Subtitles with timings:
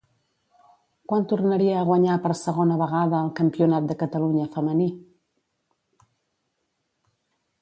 [1.11, 4.89] Quan tornaria a guanyar per segona vegada el campionat de Catalunya femení?